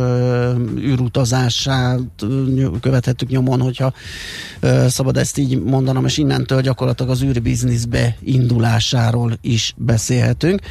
[0.77, 1.99] űrutazását
[2.81, 3.93] követhettük nyomon, hogyha
[4.87, 10.61] szabad ezt így mondanom, és innentől gyakorlatilag az űrbizniszbe indulásáról is beszélhetünk.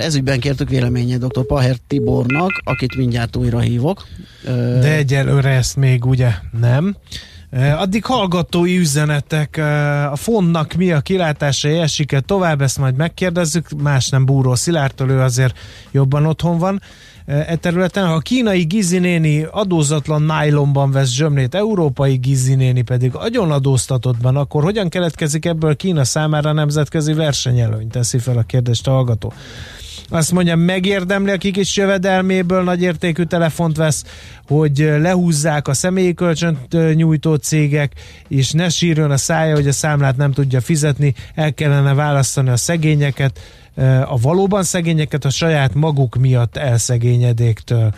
[0.00, 1.46] Ezügyben kértük véleményét dr.
[1.46, 4.06] Paher Tibornak, akit mindjárt újra hívok.
[4.80, 6.96] De egyelőre ezt még ugye nem.
[7.76, 9.56] Addig hallgatói üzenetek,
[10.10, 15.20] a fonnak mi a kilátása, esik tovább, ezt majd megkérdezzük, más nem Búró Szilártól, ő
[15.20, 15.58] azért
[15.90, 16.82] jobban otthon van
[17.28, 18.06] e területen.
[18.06, 25.44] Ha a kínai gizinéni adózatlan nájlonban vesz zsömlét, európai gizinéni pedig agyonadóztatottban, akkor hogyan keletkezik
[25.44, 27.88] ebből Kína számára nemzetközi versenyelőny?
[27.88, 29.32] Teszi fel a kérdést a hallgató.
[30.10, 34.04] Azt mondja, megérdemli, akik is jövedelméből nagyértékű telefont vesz,
[34.46, 37.92] hogy lehúzzák a személyi kölcsönt nyújtó cégek,
[38.28, 42.56] és ne sírjon a szája, hogy a számlát nem tudja fizetni, el kellene választani a
[42.56, 43.40] szegényeket,
[44.04, 47.94] a valóban szegényeket a saját maguk miatt elszegényedéktől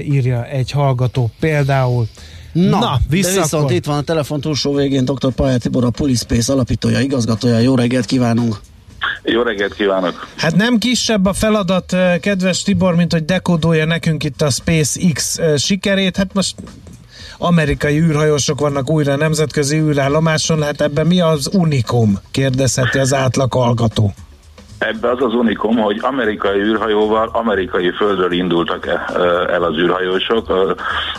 [0.00, 2.08] írja egy hallgató például.
[2.52, 3.76] Na, Na vissza de viszont akkor.
[3.76, 5.32] itt van a telefon túlsó végén dr.
[5.32, 7.58] Pajer Tibor, a Pulispace alapítója, igazgatója.
[7.58, 8.60] Jó reggelt kívánunk!
[9.22, 10.28] Jó reggelt kívánok!
[10.36, 16.16] Hát nem kisebb a feladat, kedves Tibor, mint hogy dekódolja nekünk itt a SpaceX sikerét.
[16.16, 16.54] Hát most
[17.38, 22.18] amerikai űrhajósok vannak újra nemzetközi űrállomáson, hát ebben mi az unikum?
[22.30, 24.14] kérdezheti az átlag hallgató.
[24.88, 28.86] Ebbe az az unikum, hogy amerikai űrhajóval amerikai földről indultak
[29.52, 30.48] el az űrhajósok,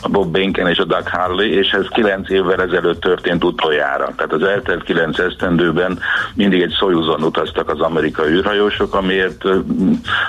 [0.01, 4.13] a Bob Benken és a Doug Harley, és ez kilenc évvel ezelőtt történt utoljára.
[4.15, 5.99] Tehát az eltelt kilenc esztendőben
[6.33, 9.43] mindig egy Soyuzon utaztak az amerikai űrhajósok, amiért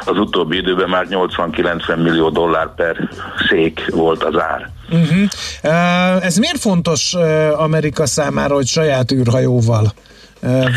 [0.05, 3.09] az utóbbi időben már 80-90 millió dollár per
[3.49, 4.71] szék volt az ár.
[4.91, 5.29] Uh-huh.
[5.63, 7.15] Uh, ez miért fontos
[7.57, 9.93] Amerika számára, hogy saját űrhajóval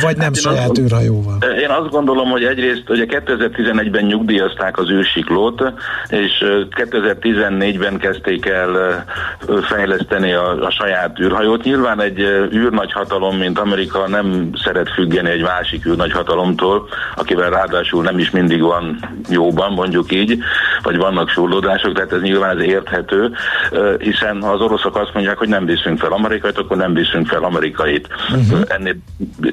[0.02, 1.38] vagy nem hát saját azt, űrhajóval?
[1.62, 5.74] Én azt gondolom, hogy egyrészt ugye 2011-ben nyugdíjazták az űrsiklót,
[6.10, 6.32] és
[6.76, 9.06] 2014-ben kezdték el
[9.62, 11.64] fejleszteni a, a saját űrhajót.
[11.64, 12.20] Nyilván egy
[12.54, 19.00] űrnagyhatalom, mint Amerika nem szeret függeni egy másik űrnagyhatalomtól, akivel ráadásul nem is mindig van
[19.30, 20.38] jóban, mondjuk így,
[20.84, 23.32] vagy vannak súrlódások, tehát ez nyilván ez érthető,
[24.00, 27.44] hiszen ha az oroszok azt mondják, hogy nem viszünk fel amerikait, akkor nem viszünk fel
[27.44, 28.08] amerikait.
[28.30, 28.60] Uh-huh.
[28.68, 28.96] Ennél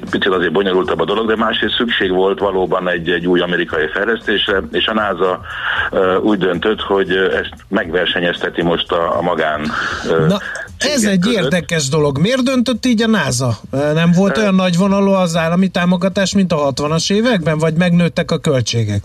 [0.09, 4.61] picit azért bonyolultabb a dolog, de másrészt szükség volt valóban egy, egy új amerikai fejlesztésre,
[4.71, 5.41] és a NASA
[6.21, 9.71] úgy döntött, hogy ezt megversenyezteti most a, a magán
[10.27, 10.37] Na,
[10.77, 11.43] ez egy között.
[11.43, 12.17] érdekes dolog.
[12.19, 13.57] Miért döntött így a NASA?
[13.93, 18.37] Nem volt olyan nagy vonalú az állami támogatás, mint a 60-as években, vagy megnőttek a
[18.37, 19.01] költségek?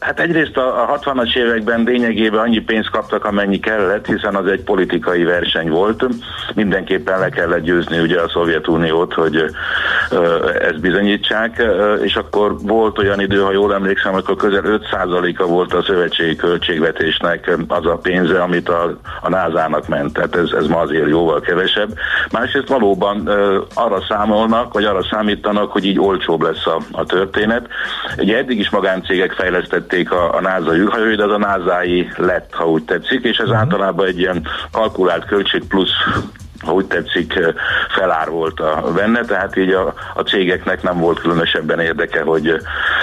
[0.00, 5.24] Hát egyrészt a 60-as években lényegében annyi pénzt kaptak, amennyi kellett, hiszen az egy politikai
[5.24, 6.06] verseny volt.
[6.54, 9.44] Mindenképpen le kellett győzni ugye a Szovjetuniót, hogy
[10.60, 11.62] ezt bizonyítsák,
[12.02, 17.50] és akkor volt olyan idő, ha jól emlékszem, akkor közel 5%-a volt a szövetségi költségvetésnek
[17.68, 20.12] az a pénze, amit a, a NASA-nak ment.
[20.12, 21.88] Tehát ez, ez ma azért jóval kevesebb.
[22.30, 23.26] Másrészt valóban
[23.74, 27.68] arra számolnak, vagy arra számítanak, hogy így olcsóbb lesz a, a történet.
[28.18, 31.80] Ugye eddig is magáncégek fejlesztették a, a NASA űrhajói, de az a nasa
[32.16, 33.60] lett, ha úgy tetszik, és ez uh-huh.
[33.60, 35.92] általában egy ilyen kalkulált költség plusz
[36.64, 37.38] ha úgy tetszik,
[37.94, 42.60] felár volt a benne, tehát így a, a cégeknek nem volt különösebben érdeke, hogy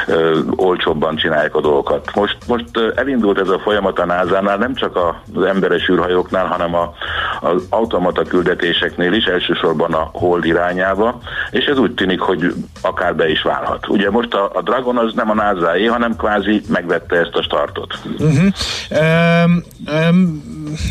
[0.07, 2.15] ö, olcsóbban csinálják a dolgokat.
[2.15, 4.95] Most, most elindult ez a folyamat a NASA-nál, nem csak
[5.33, 6.93] az emberes űrhajóknál, hanem a,
[7.41, 11.19] az automata küldetéseknél is, elsősorban a hold irányába,
[11.51, 13.87] és ez úgy tűnik, hogy akár be is válhat.
[13.87, 17.99] Ugye most a, a Dragon az nem a nasa hanem kvázi megvette ezt a startot.
[18.19, 18.47] Uh-huh.
[19.45, 19.63] Um,
[20.09, 20.43] um,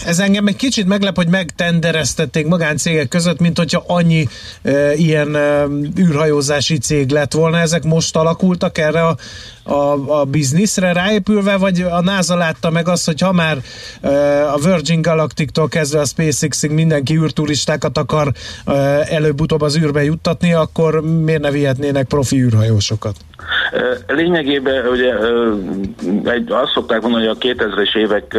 [0.06, 4.28] ez engem egy kicsit meglep, hogy megtendereztették magáncégek között, mint hogyha annyi
[4.62, 5.66] e, ilyen e,
[5.98, 7.58] űrhajózási cég lett volna.
[7.58, 9.16] Ezek most alakultak erre a,
[9.62, 13.62] a, a bizniszre ráépülve, vagy a NASA látta meg azt, hogy ha már
[14.00, 14.08] e,
[14.52, 18.32] a Virgin Galactic-tól kezdve a SpaceX-ig mindenki űrturistákat akar
[18.64, 18.72] e,
[19.10, 23.16] előbb-utóbb az űrbe juttatni, akkor miért ne vihetnének profi űrhajósokat?
[24.06, 25.14] Lényegében ugye
[26.24, 28.36] egy, azt szokták mondani, hogy a 2000-es évek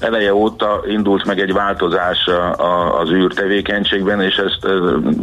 [0.00, 2.28] eleje óta indult meg egy változás
[3.00, 4.66] az űr tevékenységben, és ezt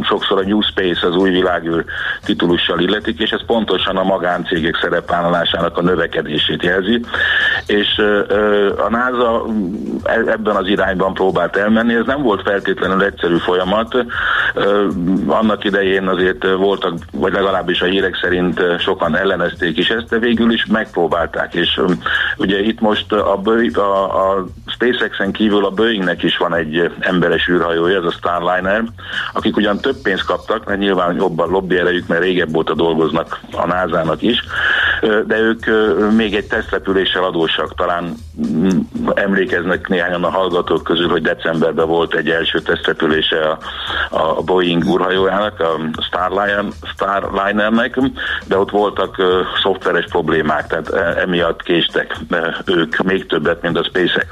[0.02, 1.84] sokszor a New Space, az új világűr
[2.24, 7.00] titulussal illetik, és ez pontosan a magáncégek szerepvállalásának a növekedését jelzi.
[7.66, 8.02] És
[8.86, 9.44] a NASA
[10.02, 14.04] e, ebben az irányban próbált elmenni, ez nem volt feltétlenül egyszerű folyamat.
[15.26, 19.16] Annak idején azért voltak, vagy legalábbis a hírek szerint sokan
[19.50, 21.80] ellenezték is ezt, de végül is megpróbálták, és
[22.36, 23.40] ugye itt most a,
[23.74, 28.82] a, a SpaceX-en kívül a Boeingnek is van egy emberes űrhajója, ez a Starliner,
[29.32, 33.66] akik ugyan több pénzt kaptak, mert nyilván jobban lobby erejük, mert régebb óta dolgoznak a
[33.66, 34.44] NASA-nak is,
[35.26, 35.66] de ők
[36.16, 37.74] még egy tesztrepüléssel adósak.
[37.74, 38.14] Talán
[38.46, 38.68] mm,
[39.14, 43.58] emlékeznek néhányan a hallgatók közül, hogy decemberben volt egy első tesztrepülése a,
[44.10, 47.98] a Boeing űrhajójának, a Starliner, Starlinernek,
[48.46, 49.16] de ott voltak
[49.62, 52.16] szoftveres problémák, tehát emiatt késtek
[52.66, 54.26] ők még többet, mint a SpaceX.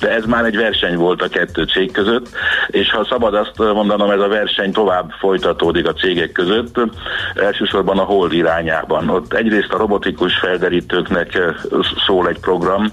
[0.00, 2.28] De ez már egy verseny volt a kettő cég között,
[2.66, 6.80] és ha szabad azt mondanom, ez a verseny tovább folytatódik a cégek között,
[7.34, 9.08] elsősorban a hold irányában.
[9.08, 11.38] Ott egyrészt a robotikus felderítőknek
[12.06, 12.92] szól egy program,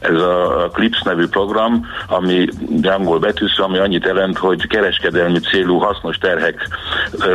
[0.00, 2.48] ez a CLIPS nevű program, ami
[2.82, 6.68] angol betűsző, ami annyit jelent, hogy kereskedelmi célú hasznos terhek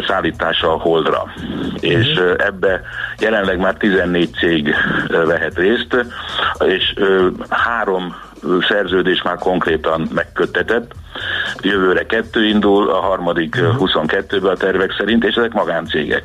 [0.07, 1.33] szállítása a holdra.
[1.79, 2.81] És ebbe
[3.19, 4.75] jelenleg már 14 cég
[5.07, 6.05] vehet részt,
[6.59, 6.93] és
[7.49, 8.15] három
[8.67, 10.91] szerződés már konkrétan megköttetett.
[11.61, 16.23] Jövőre kettő indul, a harmadik 22-ben a tervek szerint, és ezek magáncégek.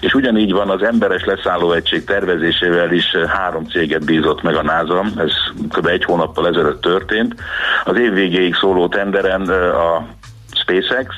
[0.00, 5.04] És ugyanígy van az emberes leszálló egység tervezésével is három céget bízott meg a NASA,
[5.16, 5.32] ez
[5.68, 5.86] kb.
[5.86, 7.34] egy hónappal ezelőtt történt.
[7.84, 10.06] Az év végéig szóló tenderen a
[10.54, 11.14] SpaceX,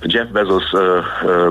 [0.00, 0.64] Jeff Bezos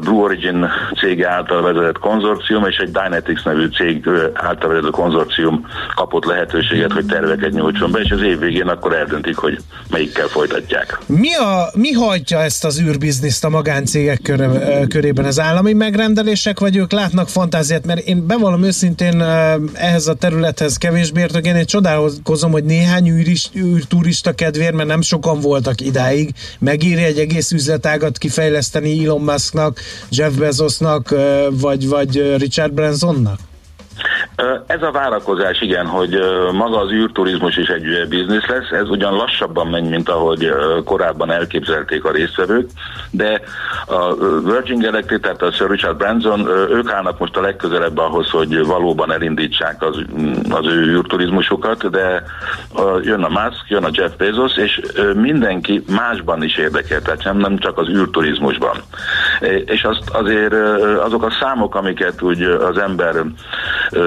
[0.01, 0.69] Blue Origin
[0.99, 5.65] cége által vezetett konzorcium és egy Dynetics nevű cég által vezetett konzorcium
[5.95, 10.97] kapott lehetőséget, hogy terveket nyújtson be, és az év végén akkor eldöntik, hogy melyikkel folytatják.
[11.05, 14.49] Mi, a, mi hajtja ezt az űrbizniszt a magáncégek köre,
[14.87, 15.25] körében?
[15.25, 17.85] Az állami megrendelések, vagy ők látnak fantáziát?
[17.85, 19.21] Mert én bevallom őszintén
[19.73, 21.45] ehhez a területhez kevésbé értek.
[21.45, 26.29] Én egy csodálkozom, hogy néhány űrist, űrturista kedvéért, mert nem sokan voltak idáig,
[26.59, 29.79] megírja egy egész üzletágat kifejezésre fejleszteni Elon Musknak,
[30.09, 31.15] Jeff Bezosnak,
[31.49, 33.39] vagy, vagy Richard Bransonnak?
[34.65, 36.19] Ez a várakozás, igen, hogy
[36.51, 40.53] maga az űrturizmus is egy biznisz lesz, ez ugyan lassabban megy, mint ahogy
[40.85, 42.69] korábban elképzelték a résztvevők,
[43.11, 43.41] de
[43.85, 48.65] a Virgin Galactic, tehát a Sir Richard Branson, ők állnak most a legközelebb ahhoz, hogy
[48.65, 49.97] valóban elindítsák az,
[50.49, 52.23] az ő űrturizmusokat, de
[53.01, 54.81] jön a Musk, jön a Jeff Bezos, és
[55.15, 58.77] mindenki másban is érdekel, tehát nem, nem csak az űrturizmusban.
[59.65, 60.53] És azt azért
[60.99, 63.15] azok a számok, amiket úgy az ember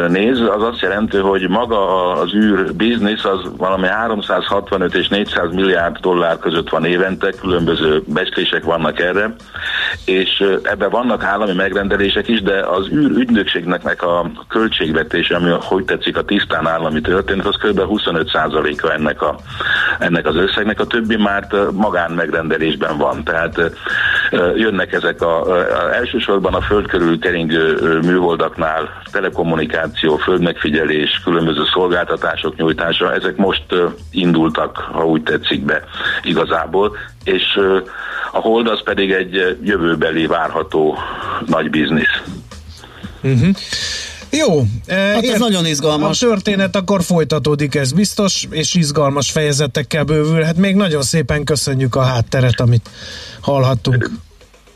[0.09, 5.97] néz, az azt jelenti, hogy maga az űr biznisz az valami 365 és 400 milliárd
[5.97, 9.35] dollár között van évente, különböző becslések vannak erre,
[10.05, 16.17] és ebben vannak állami megrendelések is, de az űr ügynökségnek a költségvetése, ami hogy tetszik
[16.17, 17.81] a tisztán állami történet, az kb.
[17.87, 19.37] 25%-a ennek, a,
[19.99, 23.25] ennek az összegnek, a többi már magán megrendelésben van.
[23.25, 23.71] Tehát
[24.57, 29.66] jönnek ezek a, a elsősorban a föld körül keringő műholdaknál telekommunikáció,
[30.25, 33.65] földmegfigyelés, különböző szolgáltatások nyújtása, ezek most
[34.11, 35.83] indultak, ha úgy tetszik be
[36.23, 37.43] igazából, és
[38.33, 40.99] a hold az pedig egy jövőbeli várható
[41.47, 42.23] nagy biznisz.
[43.23, 43.49] Uh-huh.
[44.31, 44.63] Jó.
[44.89, 46.23] Hát ez nagyon izgalmas.
[46.23, 50.43] A történet akkor folytatódik, ez biztos, és izgalmas fejezetekkel bővül.
[50.43, 52.91] Hát még nagyon szépen köszönjük a hátteret, amit
[53.41, 54.11] hallhattunk.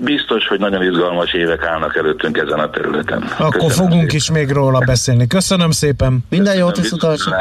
[0.05, 3.23] Biztos, hogy nagyon izgalmas évek állnak előttünk ezen a területen.
[3.23, 4.17] Akkor Köszönöm fogunk szépen.
[4.17, 5.27] is még róla beszélni.
[5.27, 6.19] Köszönöm szépen.
[6.29, 7.37] Minden jót, viszontlátásra.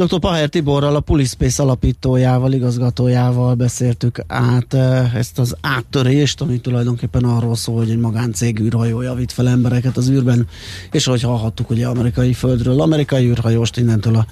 [0.00, 0.18] Dr.
[0.18, 4.74] Paher Tiborral, a Pulispace alapítójával, igazgatójával beszéltük át
[5.14, 10.08] ezt az áttörést, ami tulajdonképpen arról szól, hogy egy magáncég űrhajó javít fel embereket az
[10.08, 10.46] űrben,
[10.92, 14.26] és ahogy hallhattuk, ugye amerikai földről, amerikai űrhajóst innentől a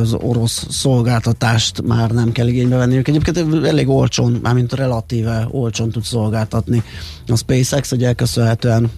[0.00, 3.08] az orosz szolgáltatást már nem kell igénybe venniük.
[3.08, 6.82] Egyébként elég olcsón, mármint relatíve olcsón tud szolgáltatni
[7.26, 8.90] a SpaceX, hogy elköszönhetően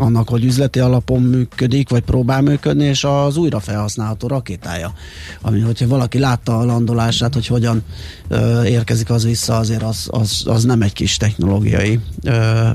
[0.00, 4.92] annak, hogy üzleti alapon működik, vagy próbál működni, és az újra felhasználható rakétája.
[5.40, 7.82] Ami, hogyha valaki látta a landolását, hogy hogyan
[8.64, 12.68] érkezik az vissza, azért az, az, az nem egy kis technológiai ö,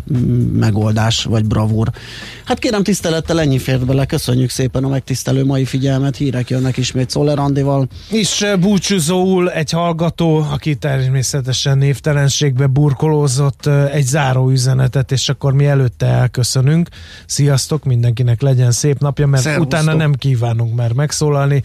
[0.54, 1.90] megoldás, vagy bravúr.
[2.46, 7.10] Hát kérem tisztelettel ennyi fért bele, köszönjük szépen a megtisztelő mai figyelmet, hírek jönnek ismét
[7.10, 7.88] Szoller Andival.
[8.10, 16.06] És búcsúzóul egy hallgató, aki természetesen névtelenségbe burkolózott egy záró üzenetet, és akkor mi előtte
[16.06, 16.90] elköszönünk.
[17.26, 19.80] Sziasztok, mindenkinek legyen szép napja, mert Szervusztok.
[19.80, 21.64] utána nem kívánunk már megszólalni.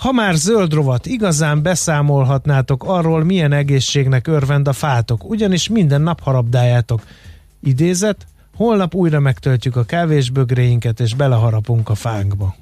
[0.00, 6.20] Ha már zöld rovat, igazán beszámolhatnátok arról, milyen egészségnek örvend a fátok, ugyanis minden nap
[6.20, 7.02] harabdájátok.
[7.62, 8.26] Idézet,
[8.56, 12.54] holnap újra megtöltjük a kávésbögréinket, és beleharapunk a fánkba.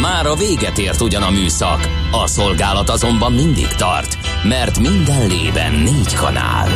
[0.00, 4.16] Már a véget ért ugyan a műszak, a szolgálat azonban mindig tart,
[4.48, 6.68] mert minden lében négy kanál.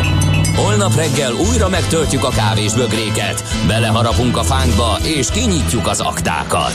[0.57, 6.75] Holnap reggel újra megtöltjük a kávésbögréket, beleharapunk a fánkba és kinyitjuk az aktákat.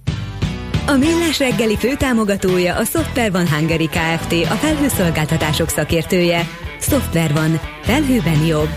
[0.87, 4.31] A Millás reggeli főtámogatója a Software van Hungary Kft.
[4.31, 6.47] A felhőszolgáltatások szakértője.
[6.79, 7.59] Software van.
[7.81, 8.69] Felhőben jobb.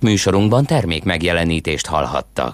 [0.00, 2.52] Műsorunkban termék megjelenítést hallhattak.